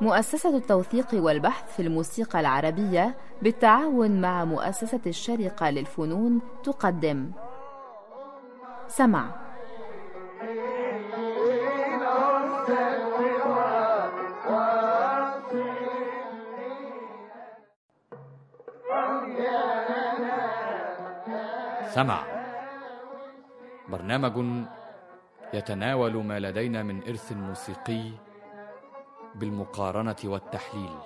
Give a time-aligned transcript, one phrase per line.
[0.00, 7.30] مؤسسة التوثيق والبحث في الموسيقى العربية بالتعاون مع مؤسسة الشرقة للفنون تقدم.
[8.88, 9.30] سمع.
[21.94, 22.22] سمع.
[23.88, 24.68] برنامج
[25.54, 28.10] يتناول ما لدينا من إرث موسيقي
[29.34, 30.98] بالمقارنة والتحليل.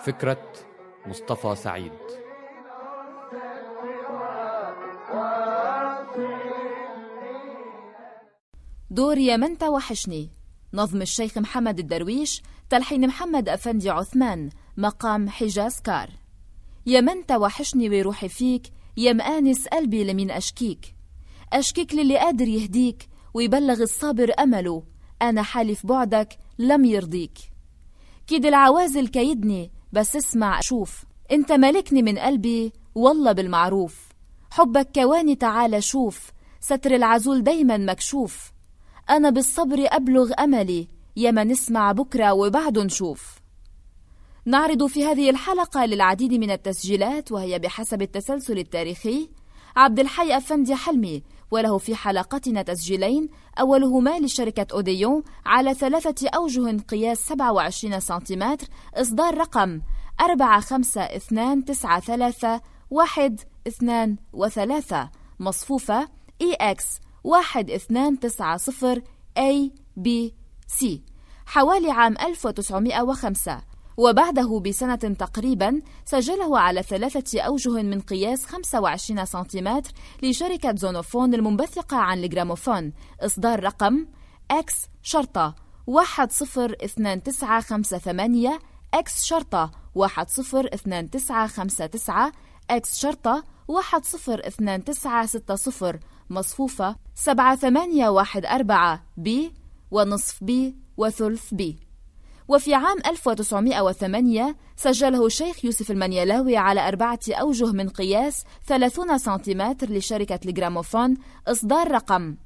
[0.00, 0.52] فكرة
[1.06, 1.92] مصطفى سعيد.
[8.90, 10.30] دور يا من توحشني
[10.74, 16.10] نظم الشيخ محمد الدرويش تلحين محمد أفندي عثمان مقام حجاز كار.
[16.86, 18.62] يا من توحشني وروحي فيك
[18.96, 21.01] يا مآنس قلبي لمين أشكيك.
[21.52, 24.82] أشكيك للي قادر يهديك ويبلغ الصابر أمله.
[25.22, 27.38] أنا حالي في بعدك لم يرضيك.
[28.26, 31.04] كيد العوازل كيدني بس اسمع شوف.
[31.32, 34.08] أنت ملكني من قلبي والله بالمعروف.
[34.50, 36.32] حبك كواني تعالى شوف.
[36.60, 38.52] ستر العزول دايما مكشوف.
[39.10, 40.88] أنا بالصبر أبلغ أملي.
[41.16, 43.38] يا نسمع بكرة وبعد نشوف.
[44.44, 49.30] نعرض في هذه الحلقة للعديد من التسجيلات وهي بحسب التسلسل التاريخي.
[49.76, 51.22] عبد الحي أفندي حلمي
[51.52, 53.28] وله في حلقتنا تسجيلين.
[53.60, 59.80] أولهما لشركة أوديون على ثلاثة أوجه قياس 27 سنتيمتر إصدار رقم
[60.20, 65.10] 45293 1 2 وثلاثة.
[65.40, 66.08] مصفوفة
[66.42, 66.84] EX
[67.24, 69.02] 1290
[69.38, 70.08] A B
[70.80, 70.86] C.
[71.46, 73.62] حوالي عام 1905
[74.02, 79.90] وبعده بسنة تقريبا سجله على ثلاثة أوجه من قياس 25 سنتيمتر
[80.22, 82.92] لشركة زونوفون المنبثقة عن الجراموفون.
[83.20, 84.06] إصدار رقم
[84.52, 85.54] X شرطة
[85.88, 88.58] 102958
[88.96, 92.32] X شرطة 102959
[92.72, 96.00] X شرطة 102960
[96.30, 99.28] مصفوفة 7814 B
[99.90, 100.52] ونصف B
[100.96, 101.62] وثلث B.
[102.52, 110.40] وفي عام 1908 سجله الشيخ يوسف المنيلاوي على أربعة أوجه من قياس 30 سنتيمتر لشركة
[110.44, 111.16] الجراموفون
[111.48, 112.36] إصدار رقم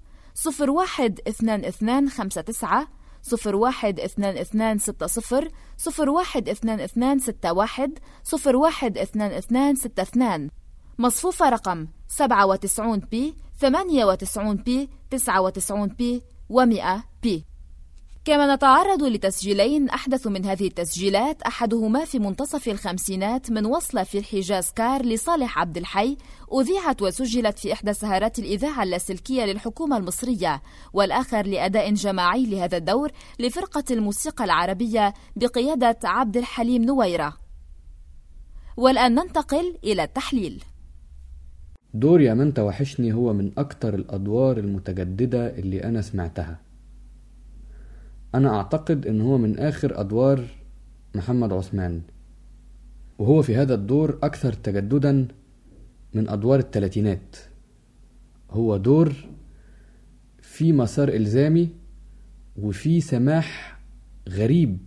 [0.46, 2.86] 012259
[3.32, 7.94] 012260 012261
[8.34, 10.50] 012262
[10.98, 16.86] مصفوفة رقم 97 B 98 B 99 B و100
[17.22, 17.44] B.
[18.26, 24.70] كما نتعرض لتسجيلين أحدث من هذه التسجيلات أحدهما في منتصف الخمسينات من وصلة في الحجاز
[24.72, 26.16] كار لصالح عبد الحي
[26.60, 33.84] أذيعت وسجلت في إحدى سهرات الإذاعة اللاسلكية للحكومة المصرية والآخر لأداء جماعي لهذا الدور لفرقة
[33.91, 37.36] الموسيقى العربية بقيادة عبد الحليم نويرة.
[38.76, 40.65] والآن ننتقل إلى التحليل.
[41.94, 46.66] دور يا من توحشني هو من أكتر الأدوار المتجددة اللي أنا سمعتها.
[48.36, 50.44] أنا أعتقد إن هو من آخر أدوار
[51.14, 52.02] محمد عثمان
[53.19, 55.28] وهو في هذا الدور أكثر تجددا
[56.14, 57.36] من أدوار التلاتينات.
[58.50, 59.12] هو دور
[60.42, 61.69] في مسار إلزامي
[62.56, 63.80] وفي سماح
[64.28, 64.78] غريب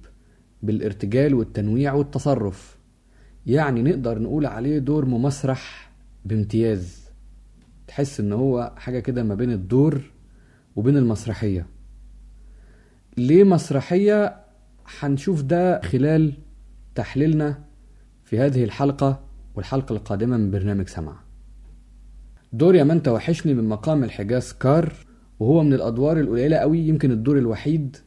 [0.63, 2.77] بالارتجال والتنويع والتصرف.
[3.45, 5.91] يعني نقدر نقول عليه دور ممسرح
[6.25, 7.09] بامتياز.
[7.87, 10.01] تحس إن هو حاجة كده ما بين الدور
[10.75, 11.78] وبين المسرحية.
[13.19, 14.35] ليه مسرحية
[14.99, 16.33] هنشوف ده خلال
[16.95, 17.63] تحليلنا
[18.23, 19.19] في هذه الحلقة
[19.55, 21.19] والحلقة القادمة من برنامج سمع
[22.53, 24.93] دور يا من توحشني من مقام الحجاز كار
[25.39, 27.97] وهو من الأدوار القليلة قوي يمكن الدور الوحيد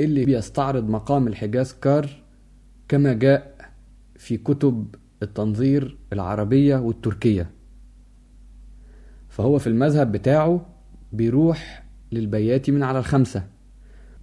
[0.00, 2.22] اللي بيستعرض مقام الحجاز كار
[2.88, 3.70] كما جاء
[4.16, 7.50] في كتب التنظير العربية والتركية.
[9.28, 10.66] فهو في المذهب بتاعه
[11.12, 13.57] بيروح للبياتي من على الخمسة.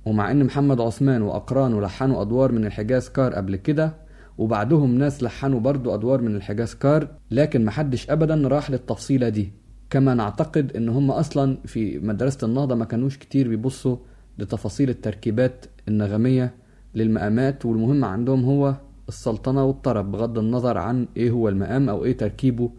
[0.05, 3.93] ومع إن محمد عثمان واقرانه لحنوا أدوار من الحجاز كار قبل كده
[4.37, 9.51] وبعدهم ناس لحنوا برضو أدوار من الحجاز كار لكن محدش ابدا راح للتفصيلة دي.
[9.89, 13.97] كما نعتقد إن هم أصلا في مدرسة النهضة ما كانوش كتير بيبصوا
[14.39, 16.53] لتفاصيل التركيبات النغمية
[16.95, 18.75] للمقامات والمهم عندهم هو
[19.09, 22.69] السلطنة والطرب بغض النظر عن إيه هو المقام أو إيه تركيبه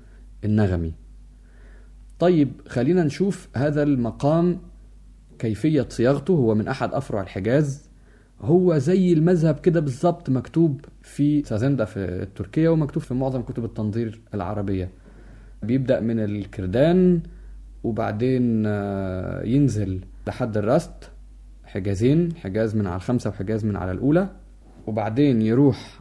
[0.45, 0.93] النغمي.
[2.19, 4.59] طيب خلينا نشوف هذا المقام
[5.39, 7.91] كيفية صياغته هو من أحد أفرع الحجاز.
[8.41, 14.21] هو زي المذهب كده بالظبط مكتوب في سازندا في التركية ومكتوب في معظم كتب التنظير
[14.35, 14.91] العربية.
[15.63, 17.21] بيبدأ من الكردان
[17.85, 18.65] وبعدين
[19.45, 21.11] ينزل لحد الرست
[21.65, 24.29] حجازين حجاز من على الخمسة وحجاز من على الأولى
[24.87, 26.01] وبعدين يروح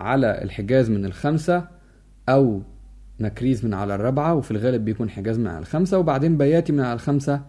[0.00, 1.68] على الحجاز من الخمسة
[2.28, 2.62] أو
[3.20, 6.92] نكريز من على الرابعة وفي الغالب بيكون حجاز من على الخمسة وبعدين بياتي من على
[6.94, 7.42] الخمسة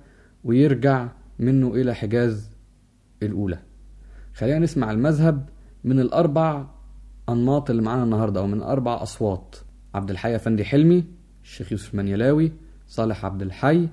[0.44, 1.08] ويرجع
[1.40, 2.50] منه إلى حجاز
[3.24, 3.60] الأولى.
[4.34, 5.50] خلينا نسمع المذهب
[5.84, 6.66] من الأربع
[7.30, 9.56] أنماط اللي معانا النهاردة أو من أربع أصوات.
[9.96, 11.04] عبد الحي أفندي حلمي
[11.44, 12.52] الشيخ يوسف منيلاوي
[12.88, 13.88] صالح عبد الحي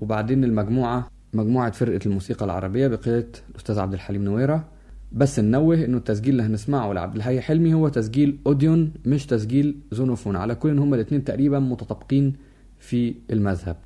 [0.00, 4.68] وبعدين المجموعة مجموعة فرقة الموسيقى العربية بقيادة الأستاذ عبد الحليم نويرة.
[5.12, 10.36] بس ننوه إنه التسجيل اللي هنسمعه لعبد الحي حلمي هو تسجيل أوديون مش تسجيل زونوفون.
[10.36, 12.36] على كل إن هما الاتنين تقريبا متطابقين
[12.78, 13.76] في المذهب.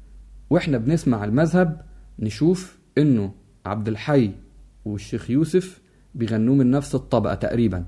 [0.51, 1.81] وإحنا بنسمع المذهب
[2.19, 3.33] نشوف إنه
[3.67, 4.31] عبد الحي
[4.85, 5.81] والشيخ يوسف
[6.15, 7.85] بيغنوه من نفس الطبقة تقريبا.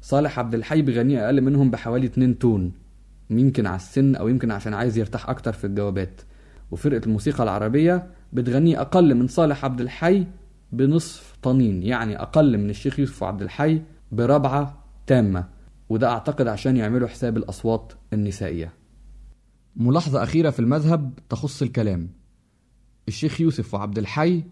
[0.00, 2.72] صالح عبد الحي بيغنيه أقل منهم بحوالي 2 تون.
[3.30, 6.20] يمكن على السن أو يمكن عشان عايز يرتاح أكتر في الجوابات.
[6.70, 10.26] وفرقة الموسيقى العربية بتغنيه أقل من صالح عبد الحي
[10.72, 13.82] بنصف طنين يعني أقل من الشيخ يوسف عبد الحي
[14.12, 15.44] بربعة تامة.
[15.88, 18.72] وده أعتقد عشان يعملوا حساب الأصوات النسائية.
[19.76, 22.08] ملاحظة أخيرة في المذهب تخص الكلام.
[23.08, 24.42] الشيخ يوسف وعبد الحي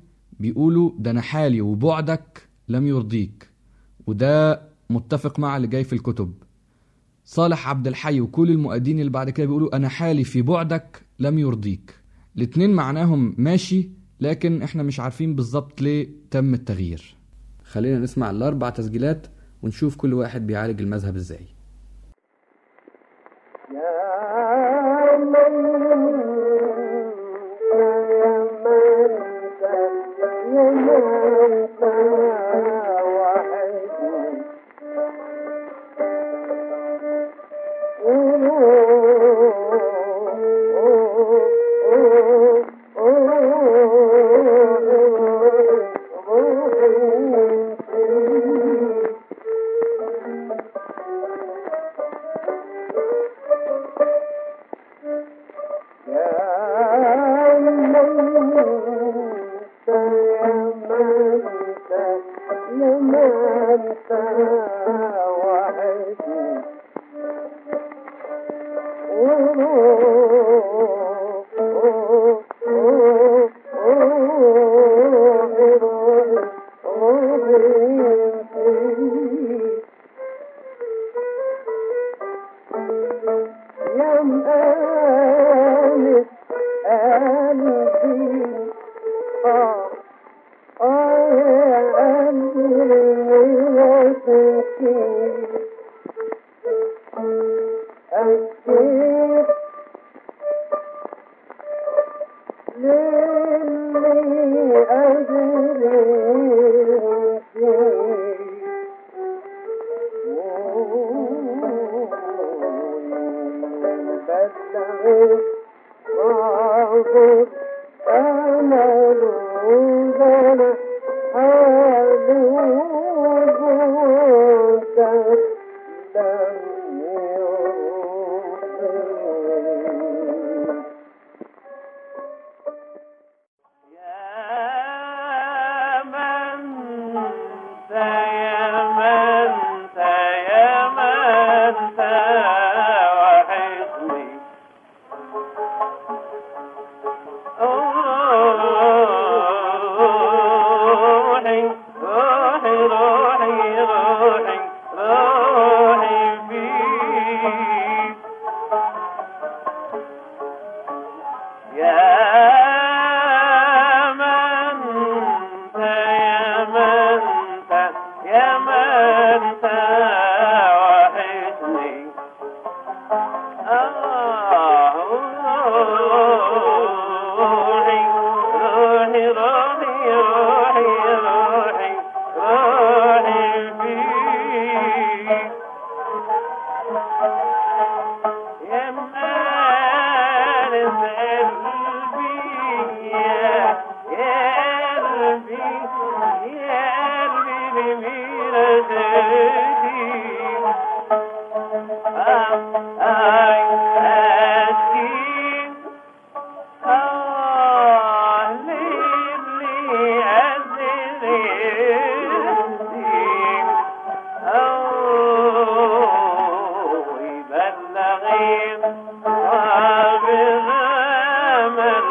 [0.41, 3.51] بيقولوا ده أنا حالي وبعدك لم يرضيك
[4.07, 6.35] وده متفق مع اللي جاي في الكتب.
[7.25, 11.95] صالح عبد الحي وكل المؤدين اللي بعد كده بيقولوا أنا حالي في بعدك لم يرضيك
[12.37, 17.17] الاتنين معناهم ماشي لكن إحنا مش عارفين بالظبط ليه تم التغيير.
[17.65, 19.27] خلينا نسمع الأربع تسجيلات
[19.63, 21.47] ونشوف كل واحد بيعالج المذهب إزاي.
[23.75, 23.91] يا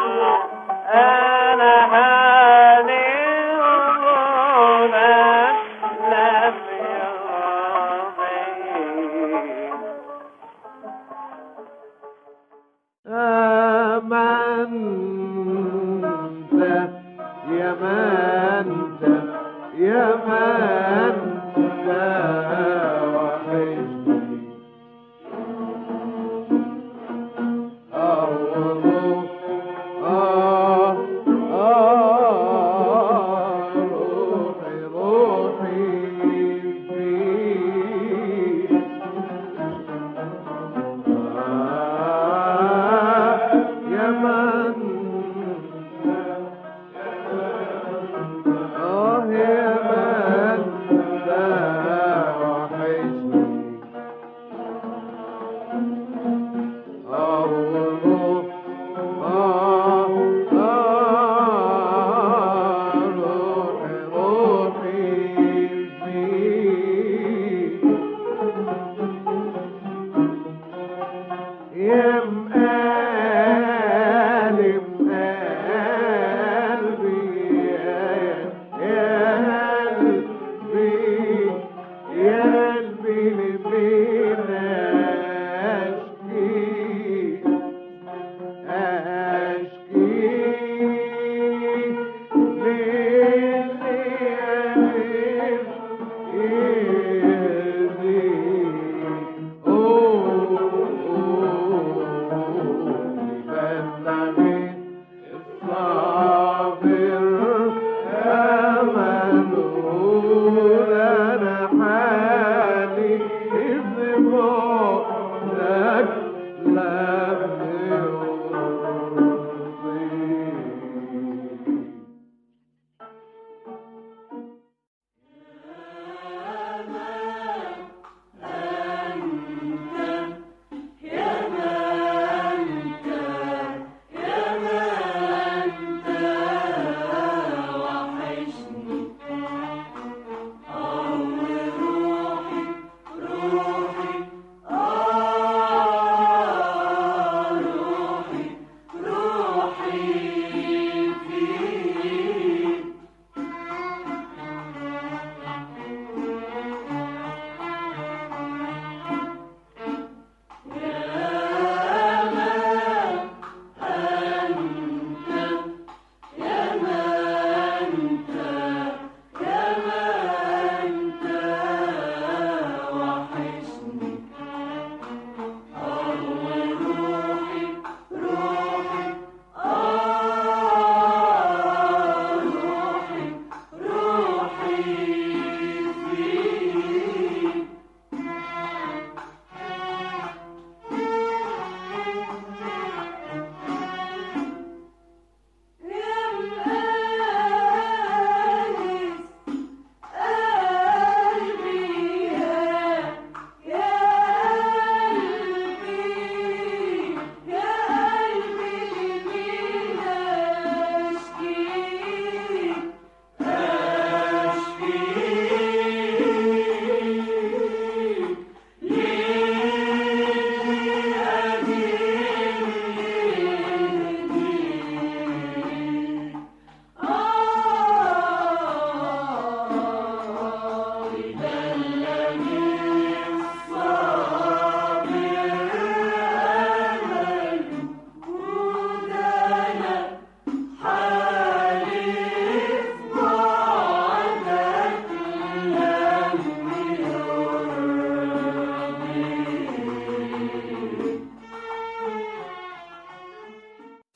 [0.00, 0.59] 啊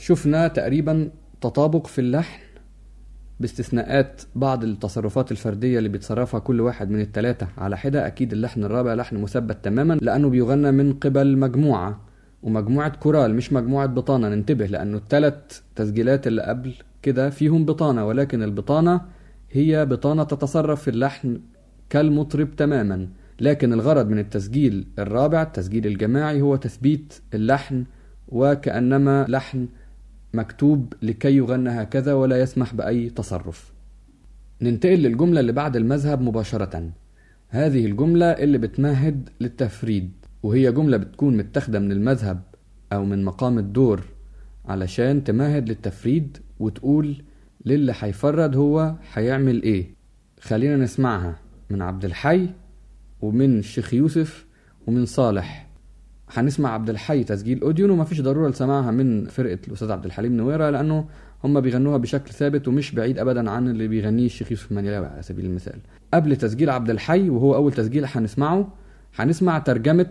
[0.04, 2.40] شفنا تقريبا تطابق في اللحن
[3.40, 7.46] باستثناءات بعض التصرفات الفردية اللي بيتصرفها كل واحد من التلاتة.
[7.58, 12.00] على حدة أكيد اللحن الرابع لحن مثبت تماما لأنه بيغنى من قبل مجموعة
[12.42, 14.28] ومجموعة كورال مش مجموعة بطانة.
[14.28, 19.00] ننتبه لأنه التلات تسجيلات اللي قبل كده فيهم بطانة ولكن البطانة
[19.50, 21.40] هي بطانة تتصرف في اللحن
[21.90, 23.08] كالمطرب تماما.
[23.40, 27.84] لكن الغرض من التسجيل الرابع التسجيل الجماعي هو تثبيت اللحن
[28.28, 29.68] وكأنما لحن
[30.34, 33.72] مكتوب لكي يغنى هكذا ولا يسمح بأي تصرف.
[34.62, 36.90] ننتقل للجملة اللي بعد المذهب مباشرة.
[37.48, 40.10] هذه الجملة اللي بتمهد للتفريد
[40.42, 42.42] وهي جملة بتكون متاخدة من المذهب
[42.92, 44.04] أو من مقام الدور
[44.64, 47.22] علشان تمهد للتفريد وتقول
[47.66, 49.94] للي هيفرد هو هيعمل إيه.
[50.40, 51.38] خلينا نسمعها
[51.70, 52.48] من عبد الحي
[53.20, 54.46] ومن الشيخ يوسف
[54.86, 55.63] ومن صالح.
[56.34, 61.04] هنسمع عبد الحي تسجيل أوديو ومفيش ضرورة لسماعها من فرقة الأستاذ عبد الحليم نويرة لأنه
[61.44, 65.44] هم بيغنوها بشكل ثابت ومش بعيد ابدا عن اللي بيغنيه الشيخ يوسف المنيلاوي على سبيل
[65.44, 65.78] المثال.
[66.14, 68.68] قبل تسجيل عبد الحي وهو أول تسجيل هنسمعه
[69.16, 70.06] هنسمع ترجمة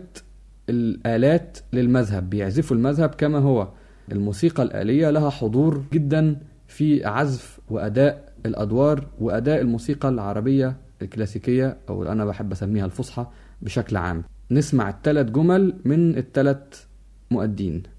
[0.68, 3.68] الآلات للمذهب بيعزفوا المذهب كما هو.
[4.12, 12.24] الموسيقى الآلية لها حضور جدا في عزف وأداء الأدوار وأداء الموسيقى العربية الكلاسيكية أو أنا
[12.24, 13.26] بحب أسميها الفصحى
[13.62, 14.22] بشكل عام.
[14.50, 16.84] نسمع الثلاث جمل من الثلاث
[17.30, 17.93] مؤدين.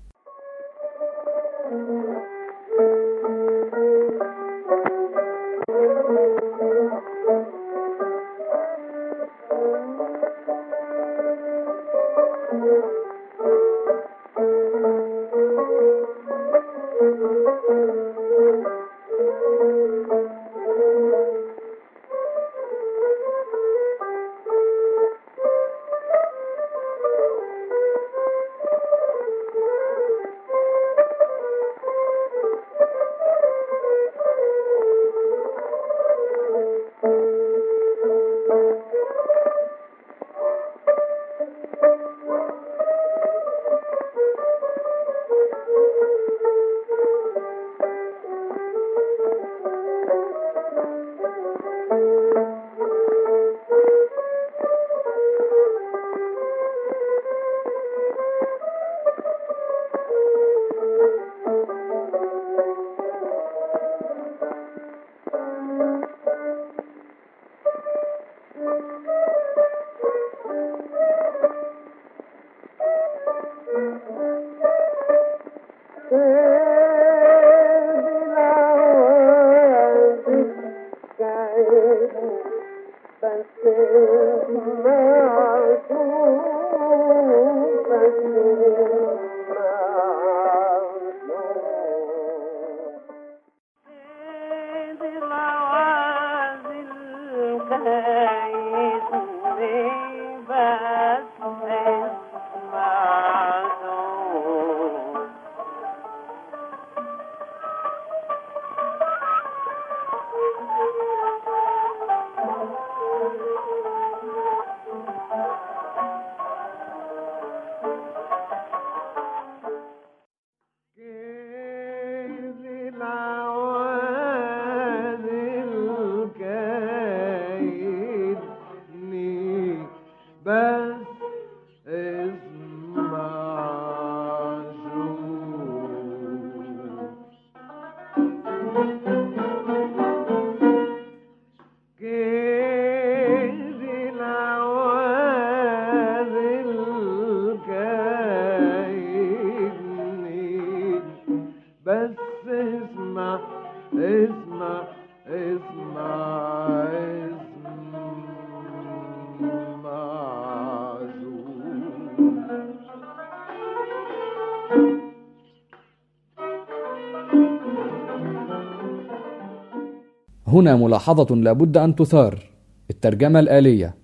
[170.56, 172.50] هنا ملاحظة لابد أن تثار.
[172.90, 173.96] الترجمة الآلية.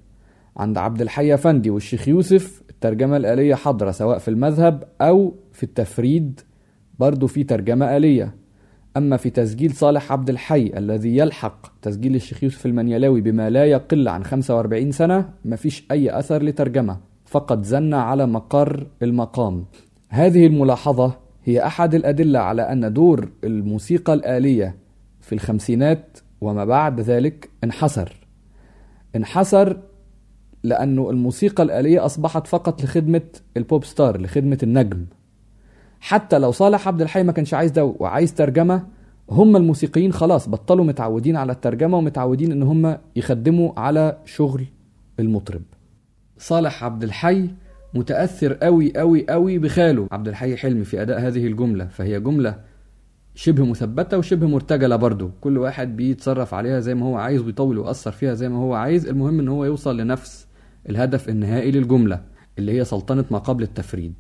[0.58, 6.40] عند عبد الحي أفندي والشيخ يوسف الترجمة الآلية حاضرة سواء في المذهب أو في التفريد
[7.00, 8.36] برضو في ترجمة آلية.
[8.98, 14.08] أما في تسجيل صالح عبد الحي الذي يلحق تسجيل الشيخ يوسف المنيلاوي بما لا يقل
[14.08, 16.98] عن 45 سنة مفيش أي أثر لترجمة.
[17.26, 19.66] فقط زن على مقر المقام.
[20.10, 24.76] هذه الملاحظة هي أحد الأدلة على أن دور الموسيقى الآلية
[25.22, 28.28] في الخمسينات وما بعد ذلك انحسر
[29.16, 29.78] انحسر
[30.64, 33.22] لأنه الموسيقى الآلية أصبحت فقط لخدمة
[33.58, 35.06] البوب ستار لخدمة النجم.
[36.00, 38.84] حتى لو صالح عبد الحي ما كانش عايز ده وعايز ترجمة
[39.30, 44.66] هم الموسيقيين خلاص بطلوا متعودين على الترجمة ومتعودين إن هم يخدموا على شغل
[45.20, 45.62] المطرب.
[46.38, 47.50] صالح عبد الحي
[47.94, 50.08] متأثر قوي قوي قوي بخاله.
[50.12, 52.71] عبد الحي حلمي في أداء هذه الجملة فهي جملة
[53.36, 55.32] شبه مثبتة وشبه مرتجلة برضو.
[55.42, 59.08] كل واحد بيتصرف عليها زي ما هو عايز ويطول ويأثر فيها زي ما هو عايز.
[59.08, 60.48] المهم إن هو يوصل لنفس
[60.90, 62.22] الهدف النهائي للجملة
[62.60, 64.14] اللي هي سلطنة ما قبل التفريد.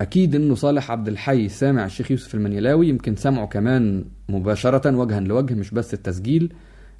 [0.00, 5.54] أكيد إنه صالح عبد الحي سامع الشيخ يوسف المنيلاوي يمكن سمعه كمان مباشرة وجها لوجه
[5.54, 6.52] مش بس التسجيل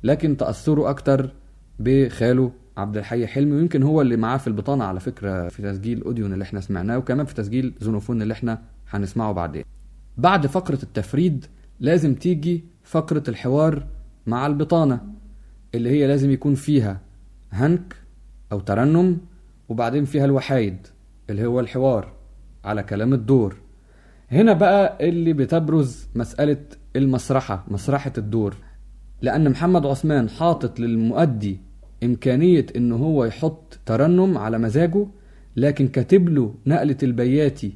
[0.04, 1.30] لكن تأثره أكتر
[1.78, 6.32] بخاله عبد الحي حلمي ويمكن هو اللي معاه في البطانة على فكرة في تسجيل أوديون
[6.32, 9.64] اللي إحنا سمعناه وكمان في تسجيل زونوفون اللي إحنا هنسمعه بعدين.
[10.16, 11.46] بعد فقرة التفريد
[11.80, 13.86] لازم تيجي فقرة الحوار
[14.26, 15.00] مع البطانة
[15.74, 17.00] اللي هي لازم يكون فيها
[17.52, 17.96] هنك
[18.52, 19.18] أو ترنم
[19.68, 20.76] وبعدين فيها الوحايد
[21.30, 22.12] اللي هو الحوار
[22.64, 23.56] على كلام الدور.
[24.30, 26.56] هنا بقى اللي بتبرز مسألة
[26.96, 28.56] المسرحة مسرحة الدور.
[29.22, 31.58] لأن محمد عثمان حاطط للمؤدي
[32.04, 35.06] إمكانية إن هو يحط ترنم على مزاجه
[35.56, 37.72] لكن كاتب له نقلة البياتي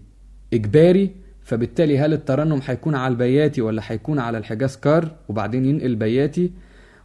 [0.53, 1.11] إجباري
[1.49, 6.53] فبالتالي هل الترنم هيكون على البياتي ولا هيكون على الحجاز كار؟ وبعدين ينقل بياتي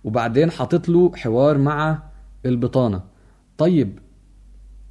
[0.03, 2.03] وبعدين حاطط له حوار مع
[2.45, 3.03] البطانة.
[3.57, 3.99] طيب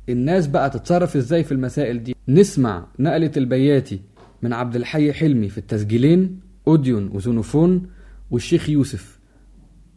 [0.08, 4.00] الناس بقى تتصرف إزاي في المسائل دي؟ نسمع نقلة البياتي
[4.42, 7.86] من عبد الحي حلمي في التسجيلين أوديون وزونوفون
[8.30, 9.18] والشيخ يوسف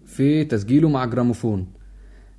[0.05, 1.67] في تسجيله مع جراموفون.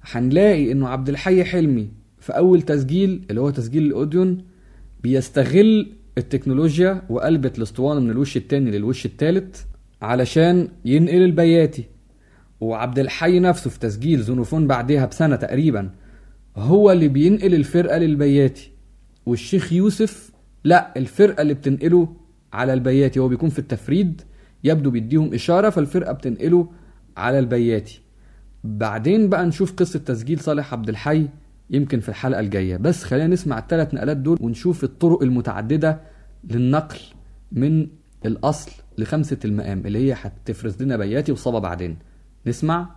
[0.03, 4.45] هنلاقي إنه عبد الحي حلمي في أول تسجيل اللي هو تسجيل الأوديون
[5.03, 9.67] بيستغل التكنولوجيا وقلبة الاسطوانة من الوش التاني للوش التالت
[10.03, 11.85] علشان ينقل البياتي.
[12.61, 15.91] وعبد الحي نفسه في تسجيل زونوفون بعدها بسنة تقريبا
[16.57, 18.71] هو اللي بينقل الفرقة للبياتي.
[19.27, 20.33] والشيخ يوسف
[20.65, 22.09] لا الفرقة اللي بتنقله
[22.53, 23.21] على البياتي.
[23.21, 24.23] هو بيكون في التفريد
[24.65, 26.69] يبدو بيديهم إشارة فالفرقة بتنقله
[27.17, 28.01] على البياتي.
[28.65, 31.29] بعدين بقى نشوف قصة تسجيل صالح عبد الحي.
[31.71, 32.77] يمكن في الحلقة الجاية.
[32.77, 36.01] بس خلينا نسمع الثلاث نقلات دول ونشوف الطرق المتعددة
[36.45, 36.99] للنقل
[37.53, 37.87] من
[38.27, 41.97] الأصل لخمسة المقام اللي هي هتفرز لنا بياتي وصبا بعدين.
[42.47, 42.91] نسمع؟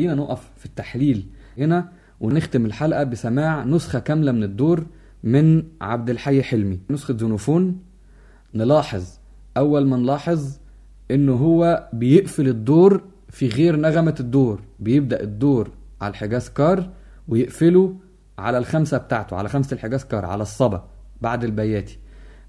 [0.00, 1.26] خلينا نقف في التحليل
[1.58, 1.88] هنا
[2.20, 4.86] ونختم الحلقة بسماع نسخة كاملة من الدور
[5.24, 6.80] من عبد الحي حلمي.
[6.90, 7.82] نسخة زونوفون
[8.54, 9.04] نلاحظ
[9.56, 10.56] أول ما نلاحظ
[11.10, 16.90] إنه هو بيقفل الدور في غير نغمة الدور بيبدأ الدور على الحجاز كار
[17.28, 17.96] ويقفله
[18.38, 20.88] على الخمسة بتاعته على خمسة الحجاز كار على الصبا
[21.20, 21.98] بعد البياتي.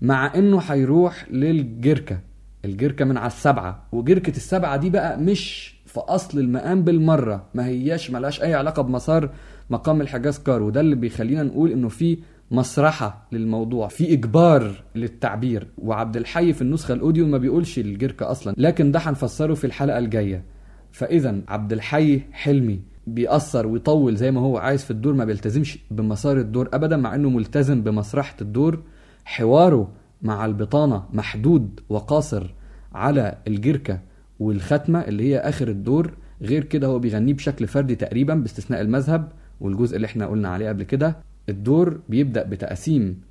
[0.01, 2.19] مع إنه هيروح للجهاركاه
[2.65, 8.11] الجركة من على السبعة وجركة السبعة دي بقى مش في اصل المقام بالمرة ما هياش
[8.11, 9.29] ملهاش أي علاقة بمسار
[9.69, 12.17] مقام الحجاز كار وده اللي بيخلينا نقول إنه في
[12.51, 15.67] مسرحة للموضوع في إجبار للتعبير.
[15.77, 20.43] وعبد الحي في النسخة الأوديو ما بيقولش الجركة أصلا لكن ده هنفسره في الحلقة الجاية.
[20.91, 26.37] فاذا عبد الحي حلمي بيأثر ويطول زي ما هو عايز في الدور ما بيلتزمش بمسار
[26.37, 28.79] الدور ابدا مع إنه ملتزم بمسرحة الدور.
[29.25, 32.53] حواره مع البطانة محدود وقاصر
[32.93, 33.99] على الجركة.
[34.41, 39.95] والختمة اللي هي آخر الدور غير كده هو بيغنيه بشكل فردي تقريبا باستثناء المذهب والجزء
[39.95, 41.17] اللي إحنا قلنا عليه قبل كده.
[41.49, 43.21] الدور بيبدأ بتقسيم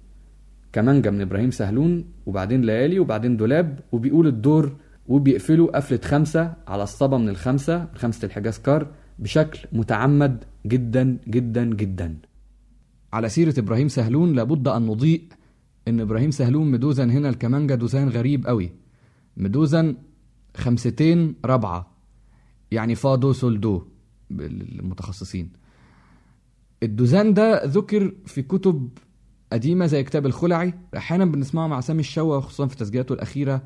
[0.72, 4.72] كمانجا من إبراهيم سهلون وبعدين ليالي وبعدين دولاب وبيقول الدور
[5.08, 8.86] وبيقفله قفلة خمسة على الصبا من الخمسة من خمسة الحجاز كار
[9.18, 12.16] بشكل متعمد جدا جدا جدا.
[13.12, 15.22] على سيرة إبراهيم سهلون لابد أن نضيف
[15.88, 18.70] إن إبراهيم سهلون مدوزن هنا الكمانجا دوزان غريب قوي
[19.36, 19.96] مدوزن
[20.56, 21.90] خمستين رابعة.
[22.70, 23.82] يعني فا دو سول دو
[24.30, 25.52] للمتخصصين.
[26.82, 28.88] الدوزان ده ذكر في كتب
[29.52, 30.74] قديمة زي كتاب الخلعي.
[30.96, 33.62] أحيانا بنسمعه مع سامي الشوا خصوصا في تسجيلاته الأخيرة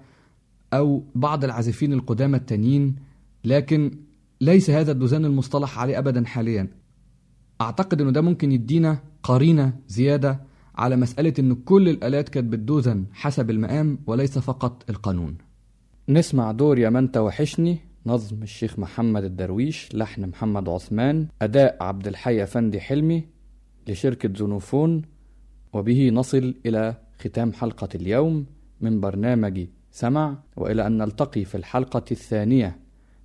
[0.73, 2.97] أو بعض العازفين القدامى التانيين.
[3.45, 3.99] لكن
[4.41, 6.69] ليس هذا الدوزان المصطلح عليه أبدا حاليا.
[7.61, 10.41] أعتقد أنه ده ممكن يدينا قرينة زيادة
[10.77, 15.37] على مسألة أن كل الآلات كانت بتدوزن حسب المقام وليس فقط القانون.
[16.09, 22.43] نسمع دور يا من توحشني نظم الشيخ محمد الدرويش لحن محمد عثمان أداء عبد الحي
[22.43, 23.25] أفندي حلمي
[23.89, 25.03] لشركة زونوفون
[25.73, 28.47] وبه نصل إلى ختام حلقة اليوم
[28.81, 32.79] من برنامج سمع وإلى أن نلتقي في الحلقة الثانية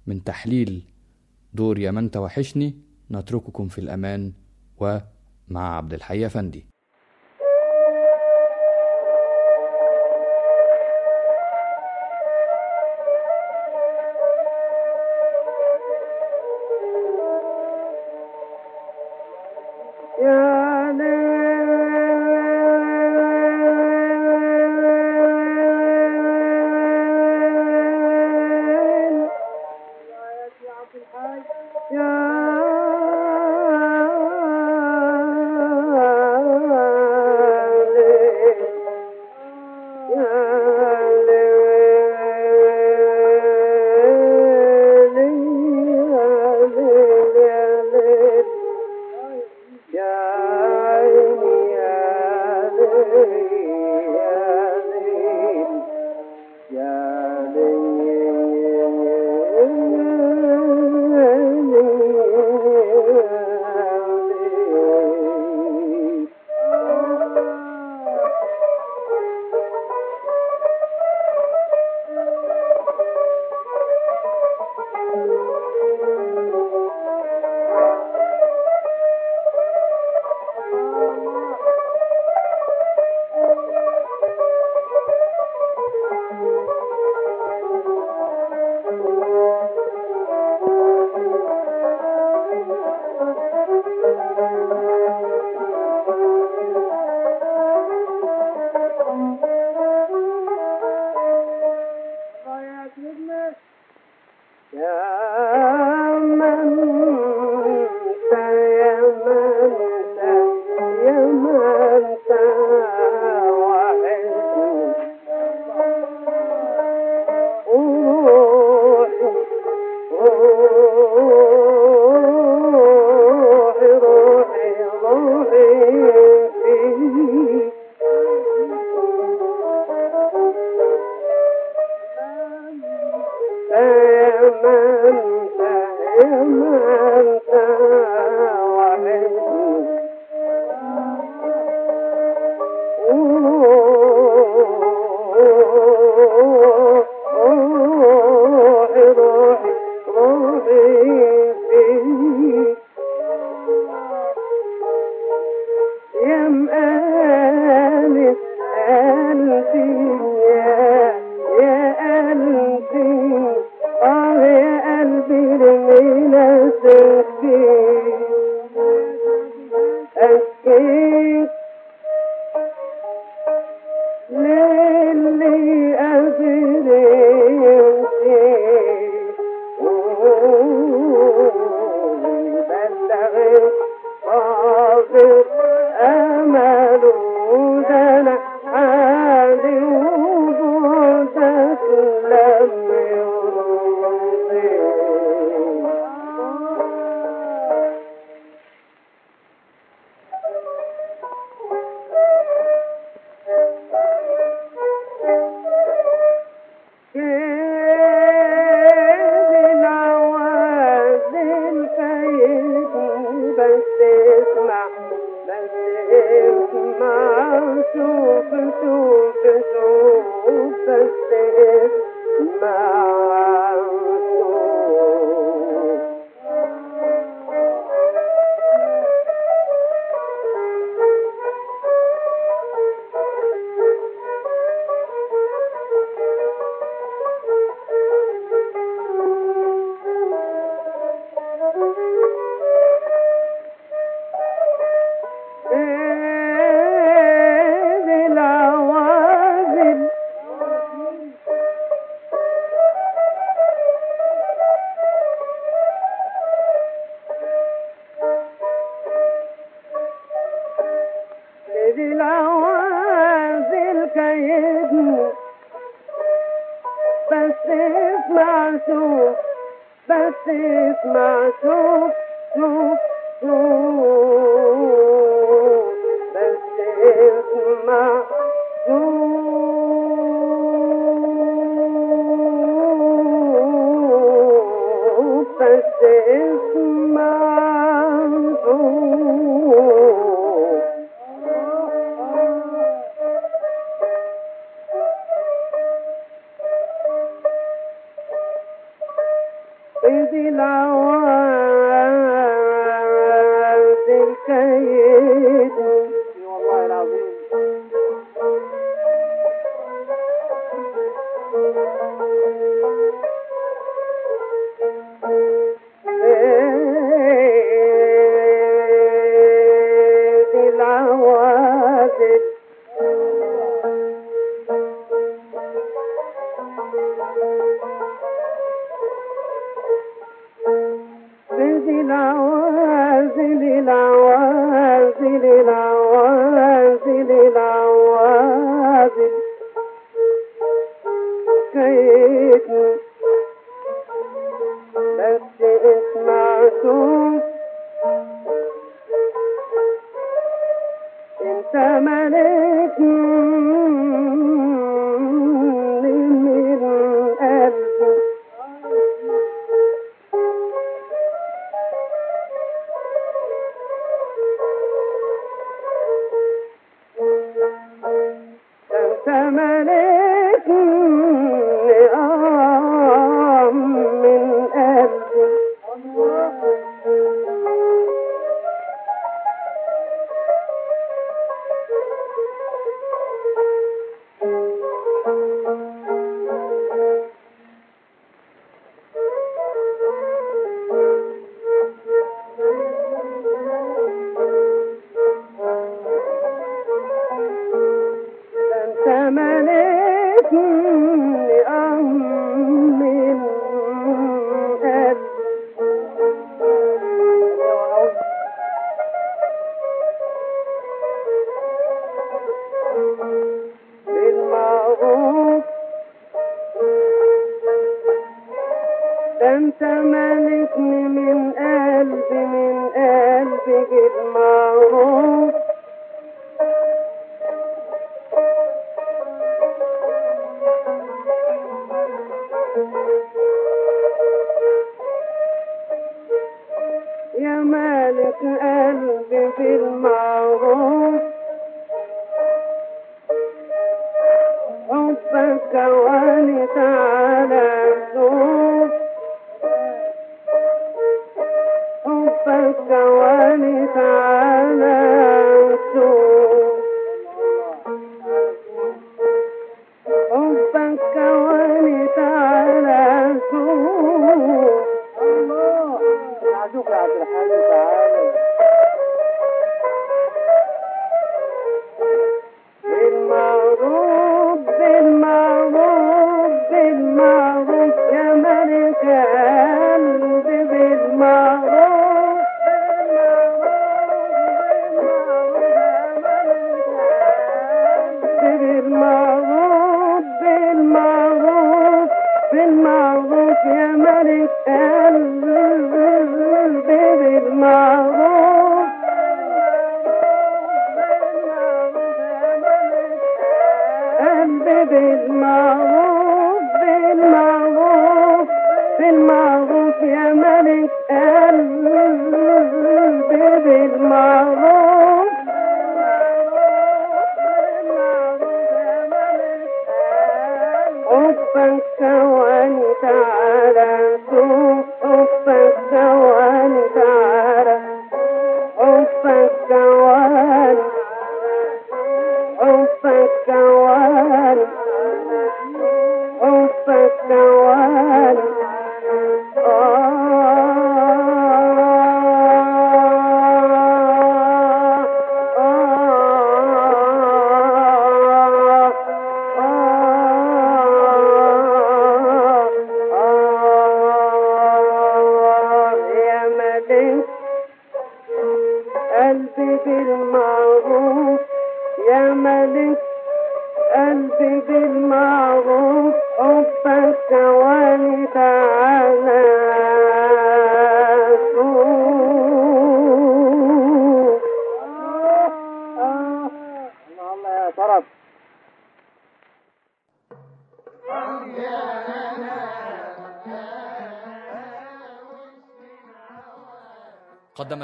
[0.07, 0.83] من تحليل
[1.53, 2.75] دور يا من توحشني.
[3.11, 4.33] نترككم في الأمان
[4.77, 6.65] ومع عبد الحي أفندي